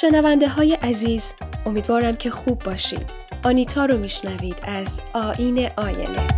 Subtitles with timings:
[0.00, 1.34] شنونده های عزیز
[1.66, 3.10] امیدوارم که خوب باشید
[3.44, 6.28] آنیتا رو میشنوید از آین آینه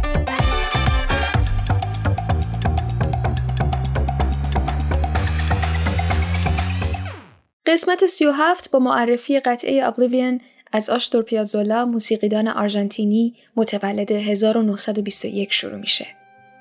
[7.66, 10.40] قسمت 37 با معرفی قطعه ابلیوین
[10.72, 16.06] از آشتور پیازولا موسیقیدان آرژانتینی متولد 1921 شروع میشه.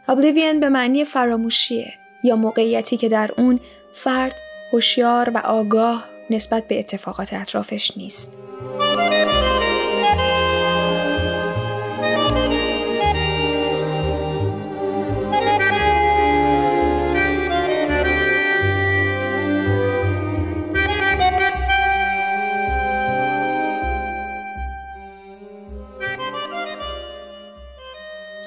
[0.07, 3.59] ابلیوین به معنی فراموشیه یا موقعیتی که در اون
[3.93, 4.35] فرد
[4.73, 8.37] هوشیار و آگاه نسبت به اتفاقات اطرافش نیست.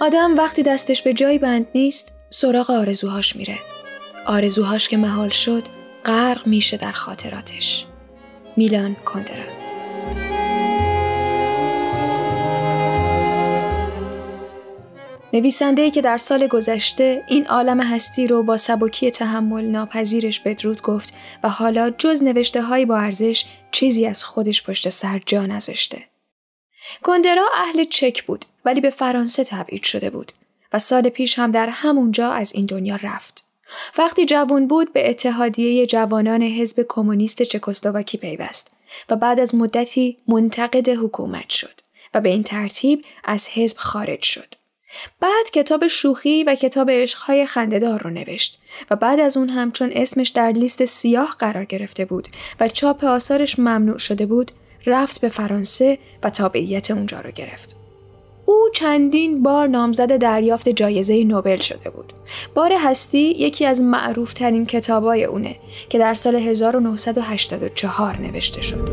[0.01, 3.59] آدم وقتی دستش به جایی بند نیست سراغ آرزوهاش میره.
[4.27, 5.63] آرزوهاش که محال شد
[6.05, 7.87] غرق میشه در خاطراتش.
[8.57, 9.61] میلان کندرا
[15.33, 21.15] نویسنده که در سال گذشته این عالم هستی رو با سبکی تحمل ناپذیرش بدرود گفت
[21.43, 26.03] و حالا جز نوشته های با ارزش چیزی از خودش پشت سر جا نذاشته.
[27.03, 30.33] کندرا اهل چک بود ولی به فرانسه تبعید شده بود
[30.73, 33.50] و سال پیش هم در همونجا از این دنیا رفت.
[33.99, 38.73] وقتی جوان بود به اتحادیه جوانان حزب کمونیست چکسلواکی پیوست
[39.09, 41.81] و بعد از مدتی منتقد حکومت شد
[42.15, 44.55] و به این ترتیب از حزب خارج شد.
[45.21, 48.59] بعد کتاب شوخی و کتاب عشقهای خندهدار رو نوشت
[48.91, 52.29] و بعد از اون هم چون اسمش در لیست سیاه قرار گرفته بود
[52.61, 54.51] و چاپ آثارش ممنوع شده بود
[54.87, 57.80] رفت به فرانسه و تابعیت اونجا رو گرفت.
[58.51, 62.13] او چندین بار نامزد دریافت جایزه نوبل شده بود.
[62.55, 65.57] بار هستی یکی از معروف ترین کتابای اونه
[65.89, 68.89] که در سال 1984 نوشته شد.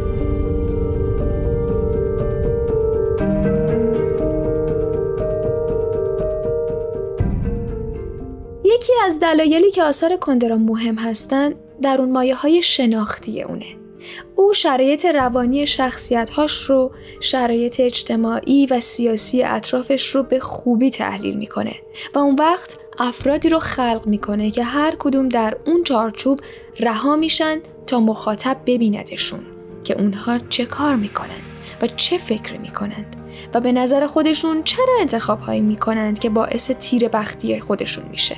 [8.65, 13.86] یکی از دلایلی که آثار کندرا مهم هستند در اون مایه های شناختی اونه.
[14.35, 21.75] او شرایط روانی شخصیتهاش رو شرایط اجتماعی و سیاسی اطرافش رو به خوبی تحلیل می‌کنه
[22.15, 26.39] و اون وقت افرادی رو خلق می‌کنه که هر کدوم در اون چارچوب
[26.79, 27.57] رها میشن
[27.87, 29.39] تا مخاطب ببیندشون
[29.83, 31.41] که اونها چه کار می‌کنن
[31.81, 33.15] و چه فکر می‌کنند
[33.53, 38.35] و به نظر خودشون چرا انتخاب هایی می‌کنند که باعث تیر بختی خودشون میشه.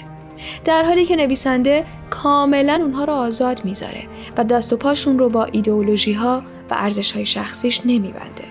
[0.66, 4.04] در حالی که نویسنده کاملا اونها رو آزاد می‌ذاره
[4.38, 8.44] و دست و پاشون رو با ایدئولوژی ها و ارزش های شخصیش نمیبنده.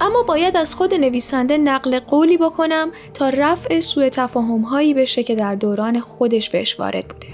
[0.00, 5.34] اما باید از خود نویسنده نقل قولی بکنم تا رفع سوء تفاهم هایی بشه که
[5.34, 7.26] در دوران خودش بهش وارد بوده.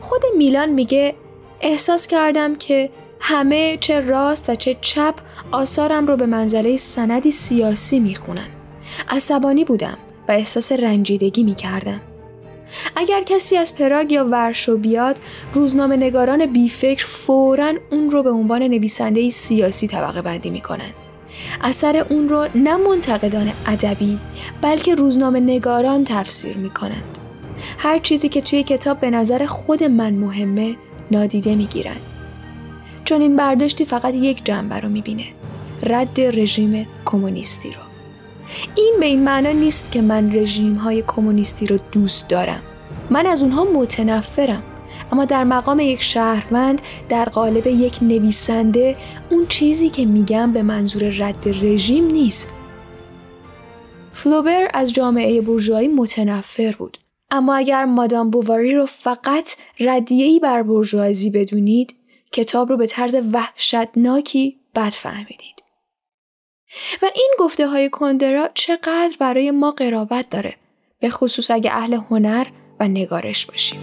[0.00, 1.14] خود میلان میگه
[1.60, 2.90] احساس کردم که
[3.20, 5.14] همه چه راست و چه چپ
[5.52, 8.48] آثارم رو به منزله سندی سیاسی می‌خونن.
[9.08, 9.98] عصبانی بودم
[10.28, 12.00] و احساس رنجیدگی می‌کردم.
[12.96, 15.18] اگر کسی از پراگ یا ورشو بیاد
[15.54, 20.90] روزنامه نگاران بیفکر فورا اون رو به عنوان نویسنده سیاسی طبقه بندی می‌کنن.
[21.60, 24.18] اثر اون رو نه منتقدان ادبی
[24.62, 27.18] بلکه روزنامه نگاران تفسیر می‌کنند.
[27.78, 30.76] هر چیزی که توی کتاب به نظر خود من مهمه
[31.10, 31.96] نادیده می‌گیرن.
[33.04, 35.24] چون این برداشتی فقط یک جنبه رو می‌بینه
[35.82, 37.91] رد رژیم کمونیستی رو.
[38.76, 42.62] این به این معنا نیست که من رژیم های کمونیستی رو دوست دارم.
[43.10, 44.62] من از اونها متنفرم.
[45.12, 48.96] اما در مقام یک شهروند در قالب یک نویسنده
[49.30, 52.54] اون چیزی که میگم به منظور رد رژیم نیست.
[54.12, 56.98] فلوبر از جامعه بورژوایی متنفر بود.
[57.30, 61.94] اما اگر مادام بوواری رو فقط ردیه‌ای بر بورژوازی بدونید
[62.32, 65.61] کتاب رو به طرز وحشتناکی بد فهمیدید
[67.02, 70.54] و این گفته های کندرا چقدر برای ما قرابت داره
[71.00, 72.46] به خصوص اگه اهل هنر
[72.80, 73.80] و نگارش باشیم.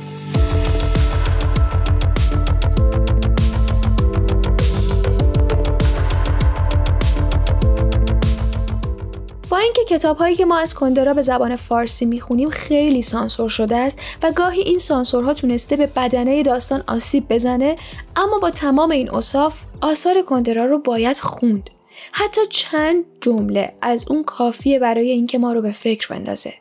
[9.49, 13.77] با اینکه کتاب هایی که ما از کندرا به زبان فارسی می‌خونیم خیلی سانسور شده
[13.77, 17.75] است و گاهی این سانسورها تونسته به بدنه داستان آسیب بزنه
[18.15, 21.69] اما با تمام این اصاف آثار کندرا رو باید خوند.
[22.11, 26.53] حتی چند جمله از اون کافیه برای اینکه ما رو به فکر بندازه.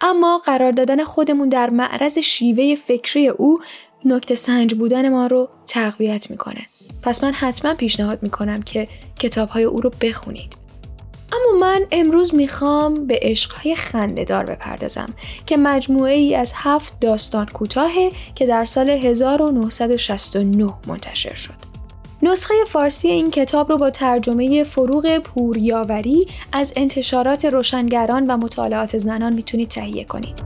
[0.00, 3.58] اما قرار دادن خودمون در معرض شیوه فکری او
[4.04, 6.66] نکته سنج بودن ما رو تقویت می‌کنه.
[7.02, 10.56] پس من حتما پیشنهاد می‌کنم که کتاب های او رو بخونید.
[11.32, 15.14] اما من امروز می‌خوام به عشقهای خندهدار بپردازم
[15.46, 21.69] که مجموعه ای از هفت داستان کوتاهه که در سال 1969 منتشر شد.
[22.22, 29.34] نسخه فارسی این کتاب رو با ترجمه فروغ پوریاوری از انتشارات روشنگران و مطالعات زنان
[29.34, 30.42] می‌تونید تهیه کنید.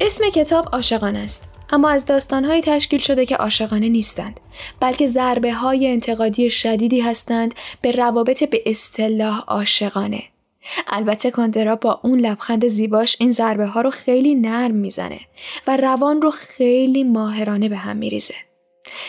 [0.00, 4.40] اسم کتاب عاشقانه است اما از داستانهایی تشکیل شده که عاشقانه نیستند
[4.80, 10.31] بلکه ضربه های انتقادی شدیدی هستند به روابط به اصطلاح عاشقانه
[10.86, 15.20] البته کاندرا با اون لبخند زیباش این ضربه ها رو خیلی نرم می‌زنه
[15.66, 18.34] و روان رو خیلی ماهرانه به هم میریزه.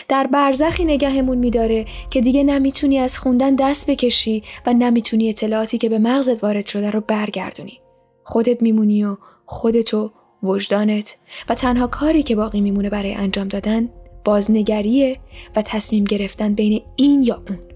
[0.08, 5.88] در برزخی نگهمون میداره که دیگه نمی‌تونی از خوندن دست بکشی و نمی‌تونی اطلاعاتی که
[5.88, 7.80] به مغزت وارد شده رو برگردونی.
[8.24, 9.16] خودت میمونی و
[9.46, 10.10] خودتو
[10.42, 11.16] وجدانت
[11.48, 13.90] و تنها کاری که باقی میمونه برای انجام دادن
[14.24, 15.20] بازنگریه
[15.56, 17.73] و تصمیم گرفتن بین این یا اون.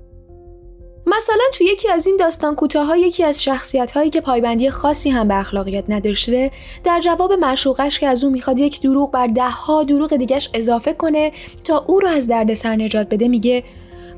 [1.18, 5.28] مثلا تو یکی از این داستان کوتاه یکی از شخصیت هایی که پایبندی خاصی هم
[5.28, 6.50] به اخلاقیات نداشته
[6.84, 10.92] در جواب معشوقش که از او می‌خواد یک دروغ بر ده ها دروغ دیگش اضافه
[10.92, 11.32] کنه
[11.64, 13.64] تا او رو از دردسر نجات بده میگه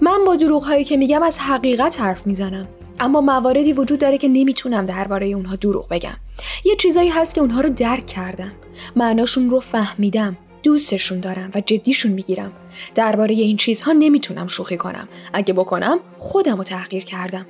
[0.01, 2.69] من با دروغ هایی که میگم از حقیقت حرف می‌زنم
[3.01, 6.17] اما مواردی وجود داره که نمی‌تونم درباره اونها دروغ بگم.
[6.65, 8.53] یه چیزایی هست که اونها رو درک کردم.
[8.97, 10.37] معناشون رو فهمیدم.
[10.63, 12.53] دوستشون دارم و جدیشون می‌گیرم.
[12.95, 15.09] درباره این چیزها نمی‌تونم شوخی کنم.
[15.33, 17.47] اگه بکنم خودم رو تحقیر کردم.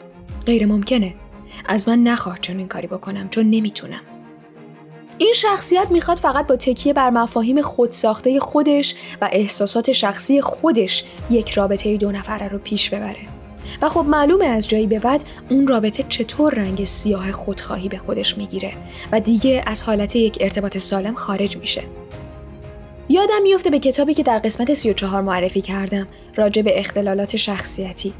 [0.46, 1.14] غیر ممکنه.
[1.66, 4.00] از من نخواه چنین کاری بکنم چون نمی‌تونم.
[5.18, 11.50] این شخصیت می‌خواد فقط با تکیه بر مفاهیم خودساخته خودش و احساسات شخصی خودش یک
[11.50, 13.20] رابطه دو نفره رو پیش ببره.
[13.82, 18.38] و خب معلومه از جایی به بعد اون رابطه چطور رنگ سیاه خودخواهی به خودش
[18.38, 18.72] می‌گیره
[19.12, 21.82] و دیگه از حالت یک ارتباط سالم خارج میشه.
[23.10, 28.12] یادم میفته به کتابی که در قسمت 34 معرفی کردم راجع به اختلالات شخصیتی.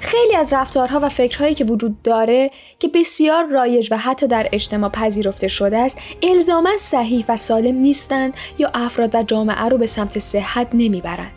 [0.00, 4.90] خیلی از رفتارها و فکرهایی که وجود داره که بسیار رایج و حتی در اجتماع
[4.90, 10.18] پذیرفته شده است الزاما صحیح و سالم نیستند یا افراد و جامعه رو به سمت
[10.18, 11.32] صحت نمی‌برند.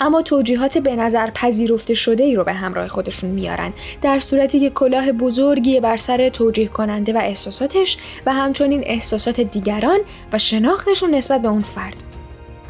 [0.00, 3.72] اما توجیهات به نظر پذیرفته شده ای رو به همراه خودشون میارن.
[4.02, 7.96] در صورتی که کلاه بزرگی بر سر توجیه کننده و احساساتش
[8.26, 9.98] و همچنین احساسات دیگران
[10.32, 12.09] و شناختشون نسبت به اون فرد.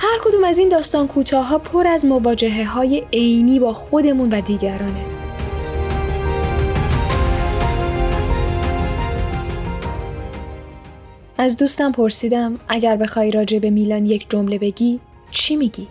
[0.02, 4.40] هر کدوم از این داستان کوتاه ها پر از مواجهه های عینی با خودمون و
[4.40, 5.04] دیگرانه.
[11.38, 15.00] از دوستم پرسیدم اگر بخوای راجع به میلان یک جمله بگی
[15.30, 15.88] چی میگی؟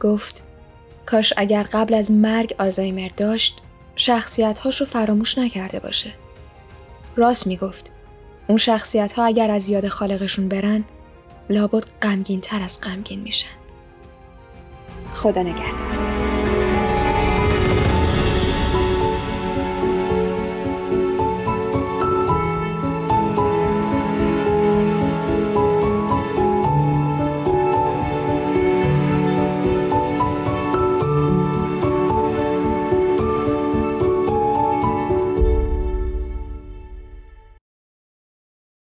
[0.00, 0.42] گفت
[1.06, 3.58] کاش اگر قبل از مرگ آلزایمر داشت
[3.96, 6.10] شخصیت هاشو فراموش نکرده باشه.
[7.16, 7.90] راست می‌گفت.
[8.48, 10.84] اون شخصیت ها اگر از یاد خالقشون برن
[11.50, 13.48] لابد غمگین تر از غمگین میشن.
[15.14, 15.97] خدا نگهدار.